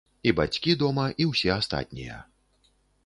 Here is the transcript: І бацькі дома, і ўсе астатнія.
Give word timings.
І 0.29 0.31
бацькі 0.39 0.73
дома, 0.81 1.05
і 1.25 1.27
ўсе 1.33 1.49
астатнія. 1.59 2.17